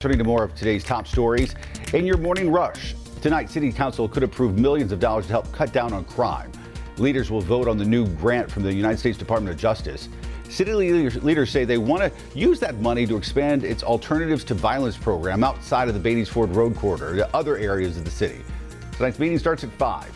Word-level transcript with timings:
Turning 0.00 0.18
to 0.18 0.22
more 0.22 0.44
of 0.44 0.54
today's 0.54 0.84
top 0.84 1.08
stories. 1.08 1.56
In 1.92 2.06
your 2.06 2.18
morning 2.18 2.52
rush, 2.52 2.94
tonight, 3.20 3.50
City 3.50 3.72
Council 3.72 4.08
could 4.08 4.22
approve 4.22 4.56
millions 4.56 4.92
of 4.92 5.00
dollars 5.00 5.26
to 5.26 5.32
help 5.32 5.50
cut 5.50 5.72
down 5.72 5.92
on 5.92 6.04
crime. 6.04 6.52
Leaders 6.98 7.32
will 7.32 7.40
vote 7.40 7.66
on 7.66 7.76
the 7.76 7.84
new 7.84 8.06
grant 8.06 8.48
from 8.48 8.62
the 8.62 8.72
United 8.72 8.98
States 8.98 9.18
Department 9.18 9.52
of 9.52 9.60
Justice. 9.60 10.08
City 10.48 10.72
leaders, 10.72 11.20
leaders 11.24 11.50
say 11.50 11.64
they 11.64 11.78
want 11.78 12.00
to 12.00 12.12
use 12.38 12.60
that 12.60 12.76
money 12.76 13.08
to 13.08 13.16
expand 13.16 13.64
its 13.64 13.82
Alternatives 13.82 14.44
to 14.44 14.54
Violence 14.54 14.96
program 14.96 15.42
outside 15.42 15.88
of 15.88 16.00
the 16.00 16.08
Beatties 16.08 16.28
Ford 16.28 16.54
Road 16.54 16.76
corridor 16.76 17.16
to 17.16 17.36
other 17.36 17.56
areas 17.56 17.96
of 17.96 18.04
the 18.04 18.10
city. 18.12 18.44
Tonight's 18.92 19.18
meeting 19.18 19.40
starts 19.40 19.64
at 19.64 19.72
5. 19.72 20.14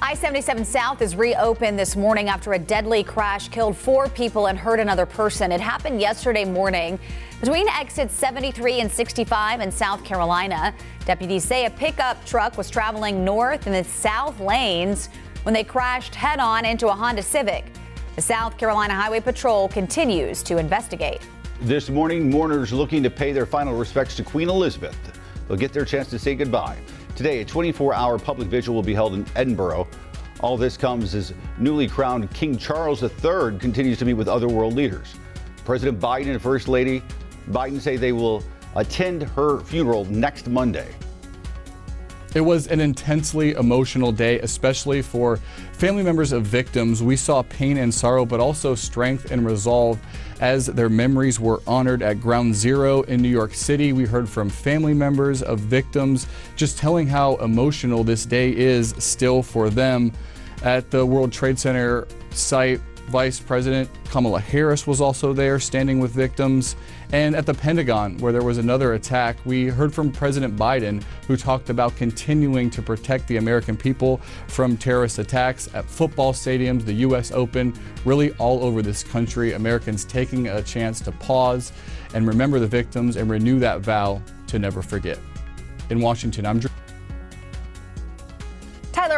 I 0.00 0.14
77 0.14 0.64
South 0.64 1.00
is 1.00 1.16
reopened 1.16 1.78
this 1.78 1.94
morning 1.94 2.28
after 2.28 2.52
a 2.54 2.58
deadly 2.58 3.02
crash 3.04 3.48
killed 3.48 3.76
four 3.76 4.08
people 4.08 4.46
and 4.46 4.58
hurt 4.58 4.78
another 4.80 5.06
person. 5.06 5.50
It 5.50 5.60
happened 5.60 6.00
yesterday 6.00 6.44
morning 6.44 6.98
between 7.42 7.66
exits 7.70 8.14
73 8.14 8.82
and 8.82 8.90
65 8.90 9.60
in 9.62 9.72
South 9.72 10.04
Carolina. 10.04 10.72
Deputies 11.04 11.42
say 11.42 11.66
a 11.66 11.70
pickup 11.70 12.24
truck 12.24 12.56
was 12.56 12.70
traveling 12.70 13.24
north 13.24 13.66
in 13.66 13.72
the 13.72 13.82
south 13.82 14.38
lanes 14.38 15.08
when 15.42 15.52
they 15.52 15.64
crashed 15.64 16.14
head 16.14 16.38
on 16.38 16.64
into 16.64 16.86
a 16.86 16.92
Honda 16.92 17.20
Civic. 17.20 17.64
The 18.14 18.22
South 18.22 18.56
Carolina 18.56 18.94
Highway 18.94 19.18
Patrol 19.18 19.66
continues 19.66 20.40
to 20.44 20.58
investigate. 20.58 21.20
This 21.62 21.90
morning, 21.90 22.30
mourners 22.30 22.72
looking 22.72 23.02
to 23.02 23.10
pay 23.10 23.32
their 23.32 23.46
final 23.46 23.74
respects 23.76 24.14
to 24.16 24.22
Queen 24.22 24.48
Elizabeth. 24.48 24.96
They'll 25.48 25.56
get 25.56 25.72
their 25.72 25.84
chance 25.84 26.08
to 26.10 26.20
say 26.20 26.36
goodbye. 26.36 26.78
Today, 27.16 27.40
a 27.40 27.44
24 27.44 27.92
hour 27.92 28.20
public 28.20 28.46
vigil 28.46 28.72
will 28.72 28.84
be 28.84 28.94
held 28.94 29.14
in 29.14 29.26
Edinburgh. 29.34 29.88
All 30.38 30.56
this 30.56 30.76
comes 30.76 31.12
as 31.16 31.34
newly 31.58 31.88
crowned 31.88 32.32
King 32.32 32.56
Charles 32.56 33.02
III 33.02 33.58
continues 33.58 33.98
to 33.98 34.04
meet 34.04 34.14
with 34.14 34.28
other 34.28 34.46
world 34.46 34.74
leaders. 34.74 35.16
President 35.64 36.00
Biden 36.00 36.28
and 36.28 36.40
First 36.40 36.68
Lady 36.68 37.02
Biden 37.50 37.80
say 37.80 37.96
they 37.96 38.12
will 38.12 38.42
attend 38.76 39.22
her 39.22 39.60
funeral 39.60 40.04
next 40.06 40.48
Monday. 40.48 40.94
It 42.34 42.40
was 42.40 42.66
an 42.68 42.80
intensely 42.80 43.52
emotional 43.52 44.10
day, 44.10 44.40
especially 44.40 45.02
for 45.02 45.36
family 45.74 46.02
members 46.02 46.32
of 46.32 46.44
victims. 46.44 47.02
We 47.02 47.14
saw 47.14 47.42
pain 47.42 47.76
and 47.76 47.92
sorrow, 47.92 48.24
but 48.24 48.40
also 48.40 48.74
strength 48.74 49.30
and 49.30 49.44
resolve 49.44 49.98
as 50.40 50.64
their 50.64 50.88
memories 50.88 51.38
were 51.38 51.60
honored 51.66 52.02
at 52.02 52.22
Ground 52.22 52.54
Zero 52.54 53.02
in 53.02 53.20
New 53.20 53.28
York 53.28 53.52
City. 53.52 53.92
We 53.92 54.06
heard 54.06 54.26
from 54.26 54.48
family 54.48 54.94
members 54.94 55.42
of 55.42 55.60
victims 55.60 56.26
just 56.56 56.78
telling 56.78 57.06
how 57.06 57.36
emotional 57.36 58.02
this 58.02 58.24
day 58.24 58.56
is 58.56 58.94
still 58.96 59.42
for 59.42 59.68
them. 59.68 60.10
At 60.62 60.90
the 60.90 61.04
World 61.04 61.32
Trade 61.32 61.58
Center 61.58 62.06
site, 62.30 62.80
Vice 63.12 63.38
President 63.38 63.90
Kamala 64.06 64.40
Harris 64.40 64.86
was 64.86 65.02
also 65.02 65.34
there, 65.34 65.60
standing 65.60 66.00
with 66.00 66.12
victims. 66.12 66.76
And 67.12 67.36
at 67.36 67.44
the 67.44 67.52
Pentagon, 67.52 68.16
where 68.18 68.32
there 68.32 68.42
was 68.42 68.56
another 68.56 68.94
attack, 68.94 69.36
we 69.44 69.66
heard 69.66 69.92
from 69.92 70.10
President 70.10 70.56
Biden, 70.56 71.02
who 71.28 71.36
talked 71.36 71.68
about 71.68 71.94
continuing 71.94 72.70
to 72.70 72.80
protect 72.80 73.28
the 73.28 73.36
American 73.36 73.76
people 73.76 74.16
from 74.48 74.78
terrorist 74.78 75.18
attacks 75.18 75.68
at 75.74 75.84
football 75.84 76.32
stadiums, 76.32 76.86
the 76.86 76.94
U.S. 76.94 77.32
Open, 77.32 77.74
really 78.06 78.32
all 78.38 78.64
over 78.64 78.80
this 78.80 79.04
country. 79.04 79.52
Americans 79.52 80.06
taking 80.06 80.48
a 80.48 80.62
chance 80.62 80.98
to 81.02 81.12
pause 81.12 81.70
and 82.14 82.26
remember 82.26 82.58
the 82.58 82.66
victims 82.66 83.16
and 83.16 83.30
renew 83.30 83.58
that 83.58 83.82
vow 83.82 84.22
to 84.46 84.58
never 84.58 84.80
forget. 84.80 85.18
In 85.90 86.00
Washington, 86.00 86.46
I'm 86.46 86.60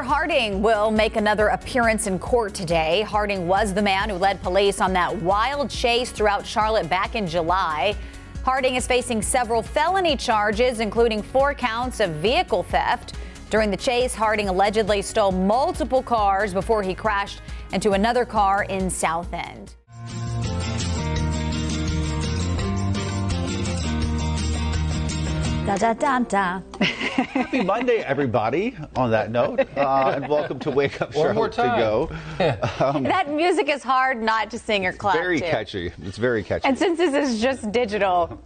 Harding 0.05 0.60
will 0.60 0.91
make 0.91 1.16
another 1.16 1.48
appearance 1.48 2.06
in 2.06 2.19
court 2.19 2.52
today. 2.52 3.00
Harding 3.08 3.48
was 3.48 3.72
the 3.72 3.80
man 3.80 4.11
who 4.11 4.16
led 4.16 4.42
police 4.42 4.83
on 4.83 4.92
that 4.92 5.16
wild 5.22 5.70
chase 5.70 6.11
throughout 6.11 6.46
Charlotte 6.46 6.91
back 6.91 7.14
in 7.14 7.27
July. 7.27 7.96
Harding 8.44 8.74
is 8.74 8.86
facing 8.86 9.22
several 9.22 9.62
felony 9.62 10.14
charges, 10.14 10.80
including 10.80 11.22
four 11.22 11.55
counts 11.55 12.00
of 12.00 12.11
vehicle 12.16 12.64
theft. 12.64 13.14
During 13.48 13.70
the 13.70 13.78
chase, 13.78 14.14
Harding 14.14 14.50
allegedly 14.50 15.00
stole 15.00 15.33
multiple 15.33 16.02
cars 16.02 16.52
before 16.52 16.83
he 16.83 16.94
crashed 16.94 17.41
into 17.72 17.92
another 17.92 18.27
car 18.27 18.64
in 18.64 18.90
South 18.90 19.33
End. 19.33 19.74
Da, 25.67 25.77
da, 25.79 25.95
da, 25.95 26.19
da. 26.19 26.61
Happy 26.79 27.63
Monday, 27.63 27.97
everybody. 28.01 28.77
On 28.97 29.11
that 29.11 29.30
note, 29.30 29.61
uh, 29.79 30.13
and 30.14 30.29
welcome 30.29 30.58
to 30.58 30.70
Wake 30.70 31.01
Up 31.01 31.14
Show 31.14 31.48
to 31.48 31.57
Go. 31.57 32.11
Um, 32.85 33.02
that 33.05 33.33
music 33.33 33.70
is 33.70 33.83
hard 33.83 34.20
not 34.20 34.51
to 34.51 34.58
sing 34.58 34.85
or 34.85 34.92
clap. 34.92 35.14
Very 35.14 35.41
to. 35.41 35.51
catchy. 35.51 35.91
It's 36.02 36.19
very 36.19 36.42
catchy. 36.42 36.69
And 36.69 36.79
since 36.79 36.98
this 36.98 37.14
is 37.14 37.41
just 37.41 37.73
digital, 37.73 38.45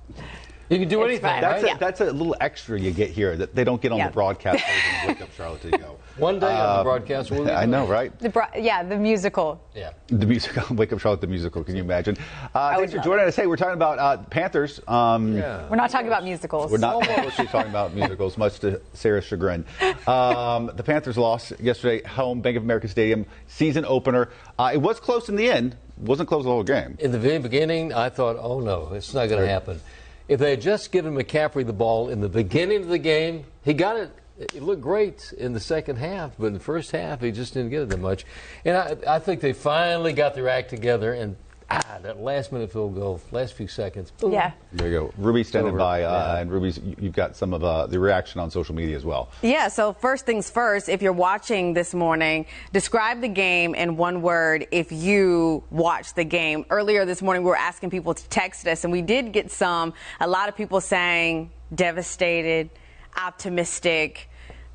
you 0.68 0.78
can 0.78 0.88
do 0.88 1.02
anything. 1.02 1.22
That's, 1.22 1.62
right? 1.62 1.76
a, 1.76 1.78
that's 1.78 2.00
a 2.00 2.12
little 2.12 2.36
extra 2.40 2.78
you 2.78 2.90
get 2.90 3.10
here 3.10 3.36
that 3.36 3.54
they 3.54 3.64
don't 3.64 3.80
get 3.80 3.92
on 3.92 3.98
yeah. 3.98 4.08
the 4.08 4.12
broadcast. 4.12 4.62
Wake 5.06 5.20
Up 5.20 5.32
Charlotte 5.32 5.62
to 5.62 5.70
go. 5.70 5.96
One 6.18 6.38
day 6.38 6.46
on 6.46 6.56
the 6.56 6.78
um, 6.78 6.84
broadcast, 6.84 7.30
we'll 7.30 7.50
I 7.50 7.64
know, 7.64 7.86
right? 7.86 8.16
The 8.18 8.28
bro- 8.28 8.46
yeah, 8.56 8.82
the 8.82 8.96
musical. 8.96 9.62
Yeah. 9.74 9.92
The 10.08 10.26
musical. 10.26 10.64
Wake 10.76 10.92
Up 10.92 10.98
Charlotte, 10.98 11.20
the 11.20 11.26
musical. 11.26 11.64
Can 11.64 11.76
you 11.76 11.82
imagine? 11.82 12.16
Uh, 12.54 12.76
thanks 12.76 12.92
for 12.92 12.98
joining 12.98 13.26
us. 13.26 13.36
Hey, 13.36 13.46
we're 13.46 13.56
talking 13.56 13.74
about 13.74 13.98
uh, 13.98 14.22
Panthers. 14.24 14.80
Um, 14.88 15.36
yeah. 15.36 15.68
We're 15.68 15.76
not 15.76 15.90
talking 15.90 16.08
about 16.08 16.24
musicals. 16.24 16.70
We're 16.70 16.78
not 16.78 17.06
mostly 17.06 17.46
talking 17.48 17.70
about 17.70 17.94
musicals, 17.94 18.36
much 18.36 18.58
to 18.60 18.80
Sarah's 18.92 19.24
chagrin. 19.24 19.64
Um, 20.06 20.70
the 20.74 20.82
Panthers 20.82 21.16
lost 21.16 21.52
yesterday, 21.60 22.06
home 22.06 22.40
Bank 22.40 22.56
of 22.56 22.62
America 22.62 22.88
Stadium, 22.88 23.26
season 23.46 23.84
opener. 23.84 24.30
Uh, 24.58 24.72
it 24.74 24.78
was 24.78 25.00
close 25.00 25.28
in 25.28 25.36
the 25.36 25.48
end. 25.48 25.76
Wasn't 25.98 26.28
close 26.28 26.44
the 26.44 26.50
whole 26.50 26.62
game. 26.62 26.96
In 27.00 27.10
the 27.10 27.18
very 27.18 27.38
beginning, 27.38 27.92
I 27.92 28.08
thought, 28.08 28.36
oh 28.38 28.60
no, 28.60 28.92
it's 28.92 29.14
not 29.14 29.28
going 29.28 29.40
to 29.40 29.48
happen. 29.48 29.80
If 30.28 30.40
they 30.40 30.50
had 30.50 30.60
just 30.60 30.92
given 30.92 31.14
McCaffrey 31.14 31.66
the 31.66 31.72
ball 31.72 32.10
in 32.10 32.20
the 32.20 32.28
beginning 32.28 32.82
of 32.82 32.88
the 32.88 32.98
game, 32.98 33.44
he 33.64 33.72
got 33.74 33.96
it. 33.96 34.10
It 34.38 34.62
looked 34.62 34.82
great 34.82 35.32
in 35.36 35.52
the 35.52 35.60
second 35.60 35.96
half, 35.96 36.32
but 36.38 36.46
in 36.46 36.52
the 36.52 36.60
first 36.60 36.92
half, 36.92 37.22
he 37.22 37.32
just 37.32 37.54
didn't 37.54 37.70
get 37.70 37.82
it 37.82 37.88
that 37.88 38.00
much. 38.00 38.24
And 38.64 38.76
I, 38.76 39.16
I 39.16 39.18
think 39.18 39.40
they 39.40 39.52
finally 39.52 40.12
got 40.12 40.34
their 40.34 40.48
act 40.48 40.70
together 40.70 41.12
and 41.12 41.34
ah, 41.70 41.98
that 42.02 42.20
last 42.20 42.52
minute 42.52 42.72
field 42.72 42.94
goal, 42.94 43.20
last 43.30 43.54
few 43.54 43.68
seconds. 43.68 44.10
Boom. 44.10 44.32
Yeah. 44.32 44.52
There 44.72 44.88
you 44.88 44.98
go. 44.98 45.12
Ruby 45.18 45.44
standing 45.44 45.76
by, 45.76 46.02
uh, 46.02 46.10
yeah. 46.10 46.40
and 46.40 46.50
Ruby's, 46.50 46.80
you've 46.98 47.12
got 47.12 47.36
some 47.36 47.52
of 47.52 47.62
uh, 47.62 47.86
the 47.86 47.98
reaction 47.98 48.40
on 48.40 48.50
social 48.50 48.74
media 48.74 48.96
as 48.96 49.04
well. 49.04 49.30
Yeah, 49.42 49.68
so 49.68 49.92
first 49.92 50.26
things 50.26 50.50
first, 50.50 50.88
if 50.88 51.02
you're 51.02 51.12
watching 51.12 51.74
this 51.74 51.94
morning, 51.94 52.46
describe 52.72 53.20
the 53.20 53.28
game 53.28 53.74
in 53.74 53.96
one 53.96 54.22
word 54.22 54.66
if 54.70 54.92
you 54.92 55.64
watched 55.70 56.16
the 56.16 56.24
game. 56.24 56.64
Earlier 56.70 57.04
this 57.04 57.22
morning, 57.22 57.42
we 57.42 57.50
were 57.50 57.56
asking 57.56 57.90
people 57.90 58.14
to 58.14 58.28
text 58.28 58.66
us, 58.66 58.84
and 58.84 58.92
we 58.92 59.02
did 59.02 59.32
get 59.32 59.50
some, 59.50 59.92
a 60.20 60.26
lot 60.28 60.48
of 60.48 60.56
people 60.56 60.80
saying 60.80 61.50
devastated, 61.74 62.70
optimistic, 63.16 64.28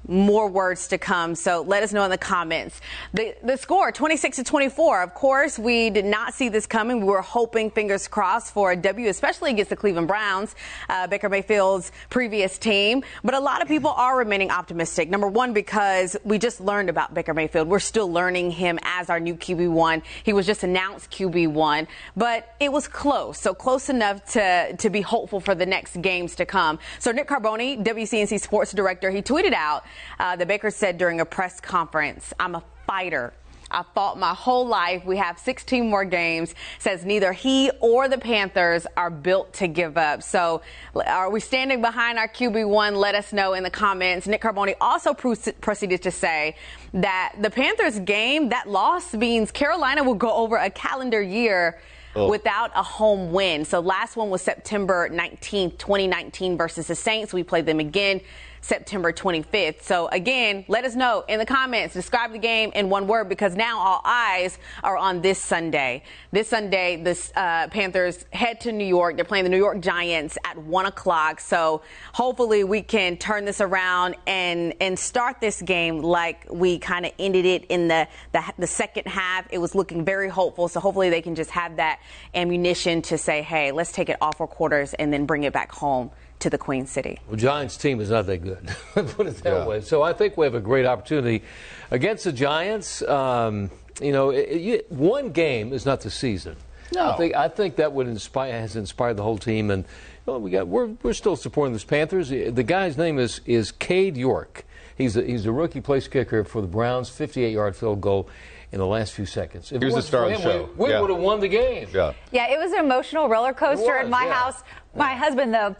more 0.07 0.47
words 0.49 0.87
to 0.89 0.97
come. 0.97 1.35
So 1.35 1.61
let 1.61 1.83
us 1.83 1.93
know 1.93 2.03
in 2.03 2.11
the 2.11 2.17
comments. 2.17 2.81
The, 3.13 3.35
the 3.43 3.57
score 3.57 3.91
26 3.91 4.37
to 4.37 4.43
24. 4.43 5.01
Of 5.01 5.13
course, 5.13 5.57
we 5.57 5.89
did 5.89 6.05
not 6.05 6.33
see 6.33 6.49
this 6.49 6.65
coming. 6.65 6.99
We 6.99 7.05
were 7.05 7.21
hoping, 7.21 7.71
fingers 7.71 8.07
crossed, 8.07 8.53
for 8.53 8.71
a 8.71 8.75
W, 8.75 9.09
especially 9.09 9.51
against 9.51 9.69
the 9.69 9.75
Cleveland 9.75 10.07
Browns, 10.07 10.55
uh, 10.89 11.07
Baker 11.07 11.29
Mayfield's 11.29 11.91
previous 12.09 12.57
team. 12.57 13.03
But 13.23 13.33
a 13.33 13.39
lot 13.39 13.61
of 13.61 13.67
people 13.67 13.91
are 13.91 14.17
remaining 14.17 14.51
optimistic. 14.51 15.09
Number 15.09 15.27
one, 15.27 15.53
because 15.53 16.17
we 16.23 16.37
just 16.37 16.59
learned 16.59 16.89
about 16.89 17.13
Baker 17.13 17.33
Mayfield. 17.33 17.67
We're 17.67 17.79
still 17.79 18.11
learning 18.11 18.51
him 18.51 18.79
as 18.83 19.09
our 19.09 19.19
new 19.19 19.35
QB1. 19.35 20.03
He 20.23 20.33
was 20.33 20.45
just 20.45 20.63
announced 20.63 21.11
QB1, 21.11 21.87
but 22.15 22.55
it 22.59 22.71
was 22.71 22.87
close. 22.87 23.39
So 23.39 23.53
close 23.53 23.89
enough 23.89 24.25
to, 24.33 24.75
to 24.77 24.89
be 24.89 25.01
hopeful 25.01 25.39
for 25.39 25.55
the 25.55 25.65
next 25.65 26.01
games 26.01 26.35
to 26.35 26.45
come. 26.45 26.79
So 26.99 27.11
Nick 27.11 27.27
Carboni, 27.27 27.83
WCNC 27.83 28.39
sports 28.39 28.73
director, 28.73 29.09
he 29.09 29.21
tweeted 29.21 29.53
out 29.53 29.83
uh, 30.19 30.35
the 30.35 30.45
Baker 30.45 30.71
said 30.71 30.97
during 30.97 31.21
a 31.21 31.25
press 31.25 31.59
conference, 31.59 32.33
I'm 32.39 32.55
a 32.55 32.63
fighter. 32.87 33.33
I 33.73 33.83
fought 33.95 34.19
my 34.19 34.33
whole 34.33 34.67
life. 34.67 35.03
We 35.03 35.17
have 35.17 35.39
16 35.39 35.89
more 35.89 36.05
games. 36.05 36.53
Says 36.79 37.03
neither 37.03 37.33
he 37.33 37.71
or 37.79 38.07
the 38.07 38.19
Panthers 38.19 38.85
are 38.95 39.09
built 39.09 39.53
to 39.53 39.67
give 39.67 39.97
up. 39.97 40.21
So, 40.21 40.61
are 40.95 41.29
we 41.29 41.39
standing 41.39 41.81
behind 41.81 42.19
our 42.19 42.27
QB1? 42.27 42.95
Let 42.95 43.15
us 43.15 43.33
know 43.33 43.53
in 43.53 43.63
the 43.63 43.71
comments. 43.71 44.27
Nick 44.27 44.41
Carboni 44.41 44.75
also 44.79 45.13
proceeded 45.13 46.03
to 46.03 46.11
say 46.11 46.55
that 46.93 47.35
the 47.41 47.49
Panthers 47.49 47.99
game, 47.99 48.49
that 48.49 48.69
loss 48.69 49.13
means 49.13 49.51
Carolina 49.51 50.03
will 50.03 50.13
go 50.13 50.31
over 50.31 50.57
a 50.57 50.69
calendar 50.69 51.21
year. 51.21 51.79
Oh. 52.15 52.29
without 52.29 52.69
a 52.75 52.83
home 52.83 53.31
win. 53.31 53.65
So 53.65 53.79
last 53.79 54.15
one 54.15 54.29
was 54.29 54.43
September 54.43 55.09
19th, 55.09 55.79
2019 55.79 56.57
versus 56.57 56.85
the 56.85 56.93
Saints. 56.93 57.33
We 57.33 57.41
played 57.41 57.65
them 57.65 57.79
again 57.79 58.21
September 58.63 59.11
25th. 59.11 59.81
So 59.83 60.07
again, 60.07 60.63
let 60.69 60.85
us 60.85 60.95
know 60.95 61.25
in 61.27 61.37
the 61.37 61.45
comments. 61.45 61.93
Describe 61.93 62.31
the 62.31 62.39
game 62.39 62.71
in 62.73 62.89
one 62.89 63.07
word 63.07 63.27
because 63.27 63.55
now 63.55 63.77
all 63.77 64.01
eyes 64.05 64.57
are 64.83 64.97
on 64.97 65.21
this 65.21 65.37
Sunday. 65.37 66.03
This 66.31 66.47
Sunday, 66.47 66.95
the 67.03 67.19
uh, 67.35 67.67
Panthers 67.67 68.25
head 68.31 68.61
to 68.61 68.71
New 68.71 68.85
York. 68.85 69.17
They're 69.17 69.25
playing 69.25 69.43
the 69.43 69.49
New 69.49 69.57
York 69.57 69.81
Giants 69.81 70.37
at 70.45 70.57
one 70.57 70.85
o'clock. 70.85 71.41
So 71.41 71.81
hopefully 72.13 72.63
we 72.63 72.81
can 72.81 73.17
turn 73.17 73.43
this 73.43 73.59
around 73.59 74.15
and 74.25 74.73
and 74.79 74.97
start 74.97 75.41
this 75.41 75.61
game 75.61 75.99
like 75.99 76.47
we 76.49 76.79
kind 76.79 77.05
of 77.05 77.11
ended 77.19 77.45
it 77.45 77.65
in 77.65 77.89
the, 77.89 78.07
the 78.31 78.41
the 78.57 78.67
second 78.67 79.07
half. 79.07 79.45
It 79.51 79.57
was 79.57 79.75
looking 79.75 80.05
very 80.05 80.29
hopeful. 80.29 80.69
So 80.69 80.79
hopefully 80.79 81.09
they 81.09 81.21
can 81.21 81.35
just 81.35 81.51
have 81.51 81.75
that 81.75 81.99
ammunition 82.33 83.01
to 83.03 83.17
say, 83.17 83.41
hey, 83.41 83.73
let's 83.73 83.91
take 83.91 84.07
it 84.07 84.15
off 84.21 84.37
for 84.37 84.47
quarters 84.47 84.93
and 84.93 85.11
then 85.11 85.25
bring 85.25 85.43
it 85.43 85.51
back 85.51 85.71
home 85.73 86.11
to 86.39 86.49
the 86.49 86.57
Queen 86.57 86.85
City. 86.85 87.19
Well, 87.27 87.37
Giants 87.37 87.77
team 87.77 87.99
is 88.01 88.09
not 88.09 88.25
that 88.25 88.37
good. 88.39 88.67
Put 88.93 89.27
it 89.27 89.37
that 89.43 89.45
Yeah. 89.45 89.65
way. 89.65 89.81
So 89.81 90.01
I 90.01 90.13
think 90.13 90.35
we 90.37 90.45
have 90.45 90.55
a 90.55 90.59
great 90.59 90.85
opportunity 90.85 91.43
against 91.91 92.25
the 92.25 92.31
Giants. 92.33 93.01
Um, 93.03 93.71
you 94.01 94.11
know, 94.11 94.29
it, 94.31 94.39
it, 94.49 94.91
one 94.91 95.31
game 95.31 95.71
is 95.73 95.85
not 95.85 96.01
the 96.01 96.09
season. 96.09 96.55
No. 96.93 97.11
I 97.11 97.17
think 97.17 97.35
I 97.35 97.47
think 97.47 97.77
that 97.77 97.93
would 97.93 98.07
inspire 98.07 98.51
has 98.59 98.75
inspired 98.75 99.17
the 99.17 99.23
whole 99.23 99.37
team, 99.37 99.71
and 99.71 99.83
you 100.27 100.33
know, 100.33 100.39
we 100.39 100.51
got 100.51 100.67
we're 100.67 100.87
we're 101.01 101.13
still 101.13 101.35
supporting 101.35 101.73
this 101.73 101.83
Panthers. 101.83 102.29
The 102.29 102.63
guy's 102.63 102.97
name 102.97 103.17
is 103.19 103.41
is 103.45 103.71
Cade 103.71 104.17
York. 104.17 104.65
He's 104.95 105.17
a, 105.17 105.23
he's 105.23 105.45
a 105.47 105.51
rookie 105.51 105.81
place 105.81 106.07
kicker 106.07 106.43
for 106.43 106.61
the 106.61 106.67
Browns, 106.67 107.09
58 107.09 107.51
yard 107.51 107.75
field 107.75 107.99
goal 108.01 108.29
in 108.71 108.77
the 108.79 108.85
last 108.85 109.13
few 109.13 109.25
seconds. 109.25 109.71
If 109.71 109.81
Here's 109.81 109.95
the 109.95 110.01
star 110.03 110.27
for 110.27 110.33
of 110.33 110.37
the 110.37 110.43
show. 110.43 110.69
We, 110.77 110.85
we 110.85 110.89
Yeah. 110.91 111.01
would 111.01 111.09
have 111.09 111.19
won 111.19 111.39
the 111.39 111.47
game. 111.47 111.87
Yeah. 111.91 112.13
Yeah, 112.31 112.51
it 112.51 112.59
was 112.59 112.71
an 112.73 112.79
emotional 112.85 113.27
roller 113.27 113.53
coaster 113.53 113.97
It 113.97 114.05
in 114.05 114.11
my 114.11 114.25
yeah. 114.25 114.33
house. 114.33 114.61
My 114.95 115.15
husband, 115.15 115.51
though, 115.51 115.75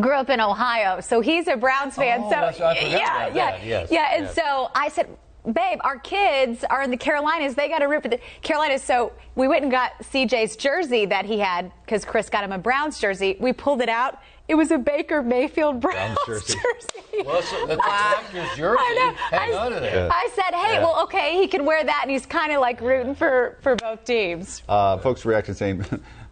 grew 0.00 0.14
up 0.14 0.30
in 0.30 0.40
Ohio, 0.40 1.00
so 1.00 1.20
he's 1.20 1.46
a 1.48 1.56
Browns 1.56 1.94
fan. 1.96 2.20
Oh, 2.22 2.24
so 2.24 2.30
that's- 2.30 2.60
I 2.60 2.74
forgot 2.74 2.90
yeah, 2.90 3.26
about 3.26 3.34
yeah, 3.36 3.50
that. 3.52 3.64
Yes, 3.66 3.88
yeah. 3.90 4.08
And 4.14 4.24
yes. 4.24 4.34
so 4.34 4.70
I 4.74 4.88
said, 4.88 5.08
"Babe, 5.44 5.78
our 5.82 5.98
kids 5.98 6.64
are 6.68 6.82
in 6.82 6.90
the 6.90 6.96
Carolinas. 6.96 7.54
They 7.54 7.68
got 7.68 7.78
to 7.78 7.86
root 7.88 8.02
for 8.02 8.08
the 8.08 8.18
Carolinas." 8.42 8.82
So 8.82 9.12
we 9.34 9.46
went 9.48 9.62
and 9.62 9.70
got 9.70 9.92
CJ's 10.02 10.56
jersey 10.56 11.06
that 11.06 11.24
he 11.24 11.38
had 11.38 11.70
because 11.84 12.04
Chris 12.04 12.28
got 12.28 12.44
him 12.44 12.52
a 12.52 12.58
Browns 12.58 12.98
jersey. 13.00 13.36
We 13.40 13.52
pulled 13.52 13.80
it 13.80 13.88
out. 13.88 14.18
It 14.46 14.56
was 14.56 14.70
a 14.70 14.76
Baker 14.78 15.22
Mayfield 15.22 15.80
Browns, 15.80 16.18
Browns 16.26 16.44
jersey. 16.44 16.58
jersey. 16.58 17.22
Well, 17.24 17.40
so 17.42 17.66
that's 17.66 17.80
Packers 17.80 18.56
jersey. 18.56 18.78
I 18.78 18.94
know. 18.98 19.38
Hang 19.38 19.54
I, 19.54 19.56
on 19.56 19.72
to 19.72 19.80
that. 19.80 20.10
I 20.12 20.28
said, 20.34 20.54
"Hey, 20.54 20.74
Yeah. 20.74 20.80
well, 20.84 21.02
okay, 21.04 21.38
he 21.40 21.46
can 21.46 21.64
wear 21.64 21.82
that," 21.84 22.00
and 22.02 22.10
he's 22.10 22.26
kind 22.26 22.52
of 22.52 22.60
like 22.60 22.80
rooting 22.80 23.14
for 23.14 23.56
for 23.62 23.76
both 23.76 24.04
teams. 24.04 24.62
Uh, 24.68 24.98
folks 24.98 25.24
reacting 25.24 25.54
saying, 25.54 25.84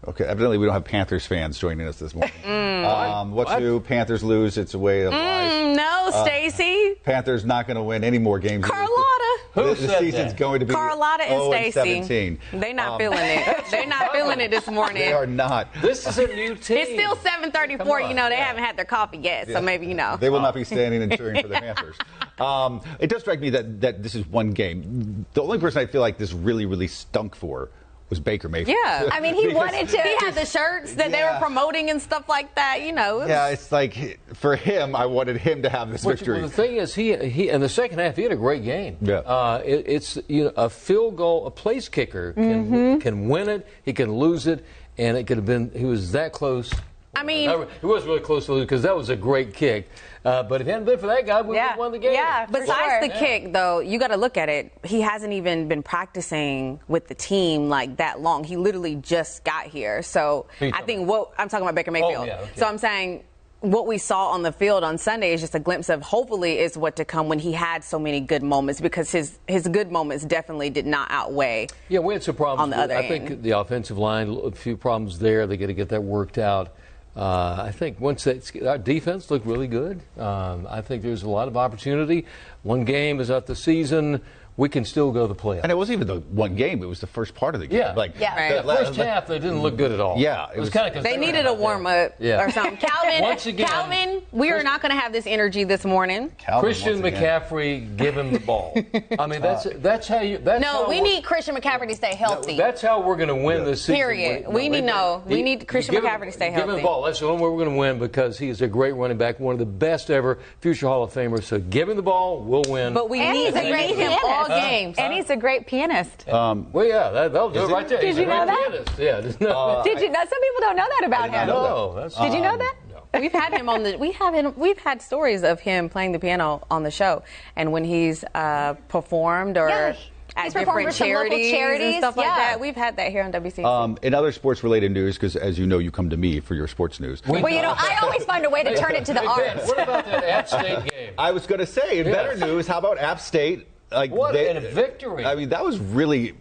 okay, 0.08 0.24
evidently 0.24 0.58
we 0.58 0.66
don't 0.66 0.74
have 0.74 0.84
Panthers 0.84 1.26
fans 1.26 1.58
joining 1.58 1.86
us 1.86 1.98
this 1.98 2.14
morning. 2.14 2.32
Um, 2.82 3.30
what's 3.30 3.48
What? 3.50 3.62
new? 3.62 3.78
Panthers 3.78 4.24
lose. 4.24 4.58
It's 4.58 4.74
a 4.74 4.78
way 4.78 5.02
of 5.02 5.12
life. 5.12 5.52
Mm, 5.52 5.76
no, 5.76 6.10
Stacy. 6.24 6.96
Panthers 7.04 7.44
not 7.44 7.68
going 7.68 7.76
to 7.76 7.82
win 7.82 8.02
any 8.02 8.18
more 8.18 8.40
games. 8.40 8.64
Carlotta. 8.64 9.38
Who 9.52 9.62
the, 9.62 9.74
the 9.74 9.86
said 9.86 9.98
season's 10.00 10.32
that? 10.32 10.36
going 10.36 10.58
to 10.60 10.66
be 10.66 10.74
Carlotta 10.74 11.22
and 11.22 11.44
Stacy. 11.44 12.02
17. 12.02 12.38
They 12.60 12.72
not 12.72 12.92
Um, 12.94 12.98
feeling 12.98 13.18
it. 13.20 13.64
They're 13.70 13.86
not 13.86 14.10
feeling 14.10 14.40
it 14.40 14.50
this 14.50 14.66
morning. 14.66 14.98
They 15.00 15.12
are 15.12 15.28
not. 15.28 15.68
This 15.80 16.04
is 16.08 16.18
a 16.18 16.26
new 16.26 16.56
team. 16.56 16.78
It's 16.78 16.90
still 16.90 17.14
7:34. 17.14 18.08
You 18.08 18.14
know 18.14 18.28
they 18.28 18.36
yeah. 18.36 18.46
haven't 18.46 18.64
had 18.64 18.76
their 18.76 18.84
coffee 18.84 19.18
yet, 19.18 19.46
so 19.46 19.60
maybe 19.60 19.86
you 19.86 19.94
know. 19.94 20.16
They 20.18 20.28
will 20.30 20.40
not 20.40 20.54
be 20.54 20.64
standing 20.64 21.02
and 21.02 21.12
cheering 21.16 21.40
for 21.40 21.46
the 21.48 21.54
Panthers. 21.60 21.96
Um, 22.40 22.80
it 22.98 23.06
does 23.10 23.20
strike 23.22 23.38
me 23.38 23.50
that, 23.50 23.80
that 23.82 24.02
this 24.02 24.16
is 24.16 24.26
one 24.26 24.50
game. 24.50 25.24
The 25.34 25.42
only 25.42 25.58
person 25.58 25.80
I 25.80 25.86
feel 25.86 26.00
like 26.00 26.18
this 26.18 26.32
really, 26.32 26.66
really 26.66 26.88
stunk 26.88 27.36
for 27.36 27.70
was 28.12 28.20
Baker 28.20 28.48
Mayfield. 28.48 28.76
Yeah. 28.84 29.08
I 29.10 29.20
mean, 29.20 29.34
he 29.34 29.42
Because- 29.46 29.56
wanted 29.56 29.88
to. 29.88 29.98
He 30.02 30.16
had 30.16 30.34
the 30.34 30.44
shirts 30.44 30.94
that 30.94 31.10
they 31.10 31.22
were 31.22 31.36
promoting 31.40 31.88
and 31.90 32.00
stuff 32.00 32.28
like 32.28 32.54
that. 32.56 32.82
You 32.82 32.92
know. 32.92 33.16
it 33.16 33.20
was- 33.20 33.28
Yeah, 33.30 33.48
it's 33.48 33.72
like 33.72 34.20
for 34.34 34.54
him, 34.56 34.94
I 34.94 35.06
wanted 35.06 35.38
him 35.38 35.62
to 35.62 35.68
have 35.70 35.90
this 35.90 36.04
But, 36.04 36.18
victory. 36.18 36.40
well, 36.40 36.48
the 36.48 36.54
thing 36.54 36.76
is, 36.76 36.94
he 36.94 37.16
he 37.28 37.48
in 37.48 37.60
the 37.62 37.68
second 37.68 37.98
half 38.00 38.16
he 38.16 38.22
had 38.22 38.32
a 38.32 38.36
great 38.36 38.64
game. 38.64 38.98
Yeah. 39.00 39.16
Uh, 39.16 39.62
it, 39.64 39.84
it's 39.88 40.18
you 40.28 40.44
know 40.44 40.52
a 40.56 40.68
field 40.68 41.16
goal, 41.16 41.46
a 41.46 41.50
place 41.50 41.88
kicker 41.88 42.32
can 42.34 42.66
Mm-hmm. 42.66 42.98
can 43.00 43.28
win 43.28 43.48
it, 43.48 43.66
he 43.84 43.92
can 43.92 44.12
lose 44.12 44.46
it, 44.46 44.64
and 44.98 45.16
it 45.16 45.26
could 45.26 45.38
have 45.38 45.46
been 45.46 45.70
he 45.74 45.84
was 45.86 46.12
that 46.12 46.32
close. 46.32 46.70
I 47.14 47.22
mean- 47.24 47.46
Not- 47.46 47.68
he 47.80 47.86
was 47.86 48.04
really 48.04 48.20
close 48.20 48.46
to 48.46 48.54
lose 48.54 48.62
because 48.62 48.82
that 48.82 48.96
was 48.96 49.10
a 49.10 49.16
great 49.16 49.52
kick. 49.54 49.88
Uh, 50.24 50.42
but 50.42 50.60
if 50.60 50.66
it 50.66 50.70
hadn't 50.70 50.86
been 50.86 50.98
for 50.98 51.08
that 51.08 51.26
guy, 51.26 51.42
we 51.42 51.48
would 51.48 51.58
have 51.58 51.78
won 51.78 51.92
the 51.92 51.98
game. 51.98 52.14
Yeah. 52.14 52.46
Besides 52.46 52.68
sure. 52.70 53.00
the 53.02 53.08
kick, 53.08 53.52
though, 53.52 53.80
you 53.80 53.98
got 53.98 54.08
to 54.08 54.16
look 54.16 54.36
at 54.36 54.48
it. 54.48 54.72
He 54.84 55.00
hasn't 55.00 55.32
even 55.32 55.68
been 55.68 55.82
practicing 55.82 56.80
with 56.88 57.08
the 57.08 57.14
team 57.14 57.68
like 57.68 57.96
that 57.98 58.20
long. 58.20 58.44
He 58.44 58.56
literally 58.56 58.94
just 58.96 59.44
got 59.44 59.66
here. 59.66 60.02
So 60.02 60.46
Who 60.58 60.66
I 60.68 60.70
talking 60.70 60.86
think 60.86 61.08
what 61.08 61.32
I'm 61.38 61.48
talking 61.48 61.64
about 61.66 61.74
Baker 61.74 61.90
Mayfield. 61.90 62.26
yeah, 62.26 62.40
okay. 62.40 62.50
So 62.56 62.66
I'm 62.66 62.78
saying 62.78 63.24
what 63.60 63.86
we 63.86 63.98
saw 63.98 64.28
on 64.28 64.42
the 64.42 64.50
field 64.52 64.82
on 64.82 64.96
Sunday 64.98 65.32
is 65.34 65.40
just 65.40 65.54
a 65.54 65.60
glimpse 65.60 65.88
of 65.88 66.02
hopefully 66.02 66.58
is 66.58 66.76
what 66.76 66.96
to 66.96 67.04
come 67.04 67.28
when 67.28 67.38
he 67.38 67.52
had 67.52 67.84
so 67.84 67.98
many 67.98 68.20
good 68.20 68.42
moments 68.42 68.80
because 68.80 69.10
his 69.10 69.38
his 69.46 69.68
good 69.68 69.92
moments 69.92 70.24
definitely 70.24 70.70
did 70.70 70.86
not 70.86 71.08
outweigh. 71.10 71.68
Yeah, 71.88 72.00
we 72.00 72.14
had 72.14 72.22
some 72.22 72.34
problems. 72.36 72.62
On 72.62 72.70
the 72.70 72.76
with- 72.76 72.84
other 72.84 72.96
I 72.96 73.06
think 73.08 73.42
the 73.42 73.50
offensive 73.52 73.98
line, 73.98 74.30
a 74.44 74.50
few 74.52 74.76
problems 74.76 75.18
there. 75.18 75.46
They 75.46 75.56
got 75.56 75.66
to 75.66 75.74
get 75.74 75.90
that 75.90 76.02
worked 76.02 76.38
out. 76.38 76.74
Uh, 77.14 77.62
I 77.66 77.72
think 77.72 78.00
once 78.00 78.26
our 78.26 78.78
defense 78.78 79.30
looked 79.30 79.44
really 79.44 79.66
good. 79.66 80.00
Um, 80.18 80.66
I 80.68 80.80
think 80.80 81.02
there's 81.02 81.22
a 81.22 81.28
lot 81.28 81.46
of 81.46 81.56
opportunity. 81.56 82.26
One 82.62 82.84
game 82.84 83.20
is 83.20 83.30
out 83.30 83.46
the 83.46 83.56
season. 83.56 84.22
We 84.56 84.68
can 84.68 84.84
still 84.84 85.12
go 85.12 85.26
to 85.26 85.32
the 85.32 85.38
playoffs. 85.40 85.60
and 85.62 85.72
it 85.72 85.76
wasn't 85.76 85.96
even 86.02 86.06
the 86.08 86.20
one 86.20 86.54
game; 86.56 86.82
it 86.82 86.86
was 86.86 87.00
the 87.00 87.06
first 87.06 87.34
part 87.34 87.54
of 87.54 87.60
the 87.62 87.66
game. 87.66 87.78
Yeah. 87.78 87.92
like 87.94 88.18
Yeah. 88.20 88.36
Right. 88.36 88.56
the 88.56 88.62
The 88.62 88.68
la- 88.68 88.76
first 88.76 88.96
half, 88.96 89.26
they 89.26 89.38
didn't 89.38 89.62
look 89.62 89.76
good 89.78 89.92
at 89.92 90.00
all. 90.00 90.18
Yeah, 90.18 90.44
it, 90.50 90.56
it 90.56 90.60
was, 90.60 90.66
was- 90.66 90.74
kind 90.74 90.94
of. 90.96 91.02
They 91.04 91.16
needed 91.16 91.46
a 91.46 91.54
warm 91.54 91.86
up 91.86 92.12
Yeah. 92.18 92.42
or 92.44 92.50
something. 92.50 92.76
Calvin, 92.76 93.22
Once 93.22 93.46
again- 93.46 93.66
Calvin, 93.66 94.22
we 94.30 94.50
are 94.50 94.62
not 94.62 94.82
going 94.82 94.92
to 94.94 95.00
have 95.00 95.12
this 95.12 95.26
energy 95.26 95.64
this 95.64 95.84
morning. 95.84 96.30
Calvin, 96.38 96.60
Christian. 96.68 97.00
McCaffrey, 97.02 97.96
give 97.96 98.16
him 98.16 98.32
the 98.32 98.38
ball. 98.40 98.74
I 99.18 99.26
mean, 99.26 99.40
that's 99.40 99.66
that's 99.76 100.06
how 100.08 100.20
you. 100.20 100.38
That's 100.38 100.60
No, 100.60 100.68
how 100.84 100.88
we 100.88 101.00
we're- 101.00 101.14
need 101.16 101.24
Christian 101.24 101.54
McCaffrey 101.56 101.88
to 101.88 101.94
stay 101.94 102.14
healthy. 102.14 102.56
That's 102.56 102.82
how 102.82 103.00
we're 103.00 103.16
going 103.16 103.28
to 103.28 103.34
win 103.36 103.64
this 103.64 103.80
season. 103.82 103.94
Period. 103.96 104.48
We 104.48 104.68
need- 104.68 104.84
no, 104.84 105.22
we 105.26 105.42
need 105.42 105.66
Christian 105.66 105.94
give 105.94 106.04
him- 106.04 106.10
McCaffrey 106.10 106.26
to 106.26 106.32
stay 106.32 106.50
healthy. 106.50 106.66
Give 106.66 106.70
him 106.70 106.76
the 106.76 106.82
ball. 106.82 107.02
That's 107.02 107.20
the 107.20 107.26
only 107.26 107.42
way 107.42 107.48
we're 107.50 107.64
going 107.64 107.70
to 107.74 107.76
win 107.78 107.98
because 107.98 108.38
he 108.38 108.48
is 108.48 108.60
a 108.60 108.68
great 108.68 108.92
running 108.92 109.16
back, 109.16 109.40
one 109.40 109.54
of 109.54 109.58
the 109.58 109.66
best 109.66 110.10
ever, 110.10 110.38
future 110.60 110.88
Hall 110.88 111.02
of 111.04 111.12
Famers. 111.12 111.44
So 111.44 111.58
give 111.58 111.88
him 111.88 111.96
the 111.96 112.02
ball, 112.02 112.40
we'll 112.42 112.64
win. 112.68 112.92
But 112.92 113.08
we 113.08 113.20
And 113.20 113.32
need, 113.32 113.46
he's 113.46 113.54
a 113.56 113.70
great 113.70 113.96
need 113.96 113.98
him 113.98 114.18
all 114.42 114.48
pianist. 114.48 114.68
games. 114.70 114.98
And 114.98 115.12
he's 115.12 115.30
a 115.30 115.36
great 115.36 115.66
pianist. 115.66 116.28
Um, 116.28 116.72
well, 116.72 116.84
yeah, 116.86 117.10
that, 117.10 117.32
that'll 117.32 117.50
do 117.50 117.60
it 117.60 117.70
it? 117.70 117.72
right 117.72 117.88
there. 117.88 118.00
Did 118.00 118.06
He's 118.08 118.18
you 118.18 118.26
know 118.26 118.46
that? 118.46 118.70
pianist. 118.70 118.98
Yeah, 118.98 119.20
just. 119.20 119.42
Uh, 119.42 119.82
Did 119.82 120.00
you 120.00 120.10
know? 120.10 120.18
Some 120.20 120.40
people 120.40 120.60
don't 120.60 120.76
know 120.76 120.86
that 121.00 121.06
about 121.06 121.30
him. 121.30 121.46
no, 121.48 121.94
that's 121.94 122.16
Did 122.16 122.32
you 122.34 122.40
know 122.40 122.56
that? 122.56 122.74
We've 123.20 123.30
had 123.32 123.52
him 123.52 123.68
on 123.68 123.82
the. 123.82 123.96
We 123.98 124.12
have 124.12 124.32
him. 124.32 124.54
We've 124.56 124.78
had 124.78 125.02
stories 125.02 125.42
of 125.42 125.60
him 125.60 125.88
playing 125.90 126.12
the 126.12 126.18
piano 126.18 126.62
on 126.70 126.82
the 126.82 126.90
show, 126.90 127.22
and 127.56 127.70
when 127.70 127.84
he's 127.84 128.24
uh, 128.34 128.72
performed 128.88 129.58
or 129.58 129.68
Yeah, 129.68 129.94
at 130.34 130.44
he's 130.44 130.54
different 130.54 130.86
for 130.86 130.92
some 130.92 131.08
local 131.08 131.28
charities, 131.28 131.50
charities, 131.52 131.86
and 131.96 131.96
stuff 131.98 132.16
like 132.16 132.24
that. 132.26 132.58
We've 132.58 132.74
had 132.74 132.96
that 132.96 133.10
here 133.10 133.22
on 133.22 133.30
WCC. 133.30 133.64
um, 133.66 133.98
in 134.00 134.14
other 134.14 134.32
sports-related 134.32 134.92
news, 134.92 135.16
because 135.16 135.36
as 135.36 135.58
you 135.58 135.66
know, 135.66 135.76
you 135.78 135.90
come 135.90 136.08
to 136.08 136.16
me 136.16 136.40
for 136.40 136.54
your 136.54 136.66
sports 136.66 137.00
news. 137.00 137.20
Well, 137.26 137.46
you 137.50 137.60
know, 137.60 137.74
I 137.76 137.98
always 138.02 138.24
find 138.24 138.46
a 138.46 138.50
way 138.50 138.62
to 138.62 138.74
turn 138.78 138.92
it 138.94 139.04
to 139.04 139.12
the 139.12 139.20
Hey, 139.20 139.26
Ben, 139.26 139.58
arts. 139.58 139.68
what 139.68 139.82
about 139.82 140.04
that 140.06 140.24
App 140.24 140.48
State 140.48 140.90
game? 140.90 141.12
I 141.18 141.32
was 141.32 141.46
going 141.46 141.58
to 141.58 141.66
say, 141.66 141.98
in 141.98 142.06
Yeah. 142.06 142.12
better 142.14 142.36
news, 142.46 142.66
how 142.66 142.78
about 142.78 142.96
App 142.96 143.20
State? 143.20 143.68
Like 143.92 144.10
What 144.12 144.32
they- 144.32 144.48
a 144.48 144.60
victory. 144.60 145.24
I 145.24 145.34
mean, 145.34 145.50
that 145.50 145.64
was 145.64 145.78
really, 145.78 146.34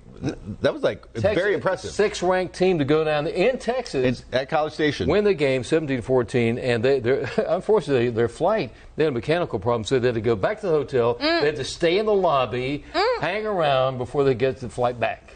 that 0.61 0.73
was 0.73 0.83
like 0.83 1.01
Texas, 1.13 1.33
very 1.33 1.53
impressive. 1.53 1.91
Six-ranked 1.91 2.53
team 2.55 2.77
to 2.79 2.85
go 2.85 3.03
down 3.03 3.27
in 3.27 3.57
Texas. 3.57 4.23
In- 4.31 4.37
at 4.39 4.49
College 4.49 4.73
Station. 4.73 5.07
win 5.09 5.23
the 5.23 5.33
game 5.33 5.63
17-14 5.63 6.59
and 6.61 6.83
they 6.83 6.99
they're 6.99 7.29
unfortunately 7.47 8.09
their 8.11 8.29
flight 8.29 8.71
they 8.95 9.03
had 9.03 9.11
a 9.11 9.13
mechanical 9.13 9.57
problem 9.59 9.83
so 9.83 9.97
they 9.99 10.07
had 10.09 10.15
to 10.15 10.21
go 10.21 10.35
back 10.35 10.59
to 10.61 10.67
the 10.67 10.71
hotel 10.71 11.15
they 11.15 11.25
had 11.45 11.55
to 11.55 11.63
stay 11.63 11.97
in 11.97 12.05
the 12.05 12.13
lobby 12.13 12.83
mm. 12.93 13.19
hang 13.21 13.45
around 13.47 13.97
before 13.97 14.23
they 14.23 14.35
get 14.35 14.57
the 14.57 14.69
flight 14.69 14.99
back 14.99 15.33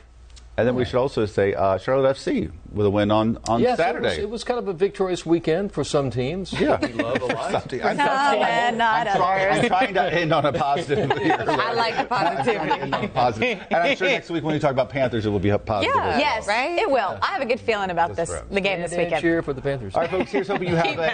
And 0.57 0.65
then 0.65 0.75
we 0.75 0.85
should 0.85 0.95
also 0.95 1.25
say 1.25 1.53
uh, 1.53 1.77
Charlotte 1.77 2.15
FC 2.15 2.49
with 2.71 2.85
a 2.85 2.89
win 2.89 3.11
on, 3.11 3.37
on 3.49 3.59
yes, 3.59 3.75
Saturday. 3.77 4.07
It 4.07 4.11
was, 4.11 4.17
it 4.19 4.29
was 4.29 4.43
kind 4.45 4.57
of 4.57 4.69
a 4.69 4.73
victorious 4.73 5.25
weekend 5.25 5.73
for 5.73 5.83
some 5.83 6.09
teams 6.09 6.53
Yeah. 6.53 6.79
we 6.79 6.93
love 6.93 7.21
a 7.21 7.25
lot. 7.25 7.51
Something- 7.63 7.83
I'm, 7.83 7.97
No, 7.97 8.05
man, 8.05 8.77
not 8.77 9.05
I'm 9.05 9.17
trying. 9.17 9.59
I'm 9.59 9.67
trying 9.67 9.93
to 9.95 10.13
end 10.13 10.33
on 10.33 10.45
a 10.45 10.53
positive. 10.53 11.11
here. 11.17 11.35
I 11.45 11.73
like 11.73 11.95
the 11.95 12.15
I'm 12.15 12.37
to 12.37 12.43
positivity. 12.53 12.71
end 12.83 12.95
on 12.95 13.03
a 13.03 13.07
positive. 13.09 13.63
And 13.69 13.75
I'm 13.83 13.97
sure 13.97 14.07
next 14.07 14.29
week 14.29 14.45
when 14.45 14.53
we 14.53 14.59
talk 14.59 14.71
about 14.71 14.89
Panthers, 14.89 15.25
it 15.25 15.29
will 15.29 15.39
be 15.39 15.49
a 15.49 15.59
positive. 15.59 15.93
Yeah. 15.93 16.07
well. 16.07 16.19
Yes, 16.19 16.47
Right? 16.47 16.79
it 16.79 16.89
will. 16.89 17.19
I 17.21 17.25
have 17.33 17.41
a 17.41 17.45
good 17.45 17.59
feeling 17.59 17.89
about 17.89 18.15
this, 18.15 18.29
Just 18.29 18.45
for- 18.47 18.53
the 18.53 18.61
game 18.61 18.79
this 18.81 18.93
And 18.93 19.03
weekend. 19.03 19.21
cheer 19.21 19.41
for 19.41 19.51
the 19.51 19.61
Panthers 19.61 19.93
All 19.93 20.01
right, 20.03 20.09
folks, 20.09 20.31
here's 20.31 20.47
hoping 20.47 20.69
you 20.69 20.75
have 20.77 20.97
a, 20.97 21.09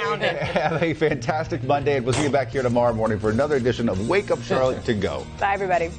have 0.46 0.84
a 0.84 0.94
fantastic 0.94 1.64
Monday, 1.64 1.96
and 1.98 2.06
we'll 2.06 2.14
see 2.14 2.24
you 2.24 2.30
back 2.30 2.50
here 2.50 2.62
tomorrow 2.62 2.94
morning 2.94 3.18
for 3.18 3.32
another 3.32 3.56
edition 3.56 3.90
of 3.90 4.08
Wake 4.08 4.30
Up 4.30 4.42
Charlotte 4.44 4.86
to 4.86 4.94
Go. 4.94 5.26
Bye, 5.40 5.54
everybody. 5.56 5.90